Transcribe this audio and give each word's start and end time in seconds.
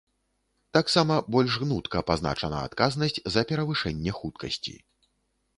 Таксама 0.77 1.17
больш 1.35 1.57
гнутка 1.63 2.01
пазначана 2.09 2.63
адказнасць 2.71 3.21
за 3.37 3.47
перавышэнне 3.53 4.11
хуткасці. 4.23 4.79